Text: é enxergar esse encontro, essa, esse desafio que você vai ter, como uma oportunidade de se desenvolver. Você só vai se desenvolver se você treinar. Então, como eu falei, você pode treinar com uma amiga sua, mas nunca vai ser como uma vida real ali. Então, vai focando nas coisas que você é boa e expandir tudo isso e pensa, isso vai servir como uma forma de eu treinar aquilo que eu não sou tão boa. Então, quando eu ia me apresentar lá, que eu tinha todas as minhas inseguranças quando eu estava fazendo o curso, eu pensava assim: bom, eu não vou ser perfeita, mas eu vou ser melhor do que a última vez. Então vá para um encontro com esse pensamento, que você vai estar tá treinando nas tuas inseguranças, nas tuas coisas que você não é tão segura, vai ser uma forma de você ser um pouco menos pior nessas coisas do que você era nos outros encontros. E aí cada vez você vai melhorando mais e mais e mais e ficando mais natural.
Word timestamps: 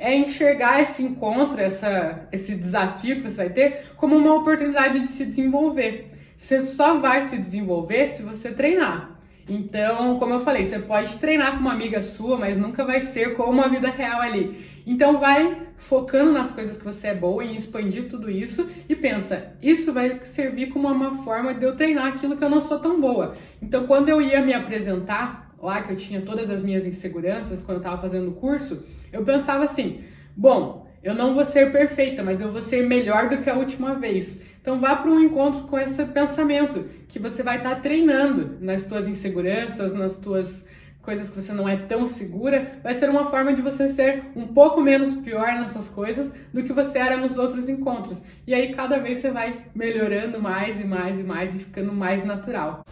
é 0.00 0.16
enxergar 0.16 0.80
esse 0.80 1.02
encontro, 1.02 1.60
essa, 1.60 2.26
esse 2.32 2.54
desafio 2.54 3.16
que 3.16 3.30
você 3.30 3.36
vai 3.36 3.50
ter, 3.50 3.92
como 3.96 4.16
uma 4.16 4.34
oportunidade 4.34 5.00
de 5.00 5.08
se 5.08 5.26
desenvolver. 5.26 6.08
Você 6.36 6.62
só 6.62 6.98
vai 6.98 7.20
se 7.20 7.36
desenvolver 7.36 8.06
se 8.06 8.22
você 8.22 8.50
treinar. 8.50 9.20
Então, 9.46 10.18
como 10.18 10.32
eu 10.32 10.40
falei, 10.40 10.64
você 10.64 10.78
pode 10.78 11.18
treinar 11.18 11.52
com 11.52 11.58
uma 11.58 11.72
amiga 11.72 12.00
sua, 12.00 12.38
mas 12.38 12.56
nunca 12.56 12.84
vai 12.84 12.98
ser 12.98 13.36
como 13.36 13.52
uma 13.52 13.68
vida 13.68 13.90
real 13.90 14.22
ali. 14.22 14.64
Então, 14.86 15.18
vai 15.18 15.66
focando 15.76 16.32
nas 16.32 16.50
coisas 16.50 16.78
que 16.78 16.84
você 16.84 17.08
é 17.08 17.14
boa 17.14 17.44
e 17.44 17.54
expandir 17.54 18.08
tudo 18.08 18.30
isso 18.30 18.70
e 18.88 18.96
pensa, 18.96 19.52
isso 19.62 19.92
vai 19.92 20.20
servir 20.22 20.68
como 20.68 20.88
uma 20.88 21.22
forma 21.22 21.52
de 21.52 21.64
eu 21.64 21.76
treinar 21.76 22.06
aquilo 22.06 22.36
que 22.38 22.44
eu 22.44 22.50
não 22.50 22.60
sou 22.60 22.78
tão 22.78 22.98
boa. 22.98 23.34
Então, 23.60 23.86
quando 23.86 24.08
eu 24.08 24.22
ia 24.22 24.40
me 24.40 24.54
apresentar 24.54 25.54
lá, 25.60 25.82
que 25.82 25.92
eu 25.92 25.96
tinha 25.96 26.22
todas 26.22 26.48
as 26.48 26.62
minhas 26.62 26.86
inseguranças 26.86 27.62
quando 27.62 27.76
eu 27.78 27.82
estava 27.82 28.00
fazendo 28.00 28.30
o 28.30 28.34
curso, 28.34 28.82
eu 29.12 29.24
pensava 29.24 29.64
assim: 29.64 30.00
bom, 30.36 30.86
eu 31.02 31.14
não 31.14 31.34
vou 31.34 31.44
ser 31.44 31.72
perfeita, 31.72 32.22
mas 32.22 32.40
eu 32.40 32.52
vou 32.52 32.60
ser 32.60 32.86
melhor 32.86 33.28
do 33.28 33.38
que 33.38 33.48
a 33.48 33.56
última 33.56 33.94
vez. 33.94 34.40
Então 34.60 34.80
vá 34.80 34.94
para 34.96 35.10
um 35.10 35.20
encontro 35.20 35.62
com 35.62 35.78
esse 35.78 36.04
pensamento, 36.06 36.84
que 37.08 37.18
você 37.18 37.42
vai 37.42 37.56
estar 37.56 37.76
tá 37.76 37.80
treinando 37.80 38.58
nas 38.60 38.84
tuas 38.84 39.08
inseguranças, 39.08 39.94
nas 39.94 40.16
tuas 40.16 40.66
coisas 41.02 41.30
que 41.30 41.40
você 41.40 41.52
não 41.52 41.68
é 41.68 41.76
tão 41.76 42.06
segura, 42.06 42.78
vai 42.82 42.92
ser 42.92 43.08
uma 43.08 43.30
forma 43.30 43.54
de 43.54 43.62
você 43.62 43.88
ser 43.88 44.22
um 44.36 44.46
pouco 44.48 44.80
menos 44.82 45.14
pior 45.14 45.54
nessas 45.54 45.88
coisas 45.88 46.34
do 46.52 46.62
que 46.62 46.72
você 46.72 46.98
era 46.98 47.16
nos 47.16 47.38
outros 47.38 47.68
encontros. 47.68 48.22
E 48.46 48.52
aí 48.52 48.74
cada 48.74 48.98
vez 48.98 49.18
você 49.18 49.30
vai 49.30 49.64
melhorando 49.74 50.40
mais 50.40 50.78
e 50.78 50.84
mais 50.84 51.18
e 51.18 51.22
mais 51.22 51.54
e 51.54 51.58
ficando 51.60 51.92
mais 51.92 52.24
natural. 52.24 52.84